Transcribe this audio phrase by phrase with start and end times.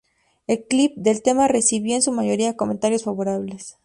[0.47, 3.77] El "clip" del tema recibió en su mayoría comentarios favorables.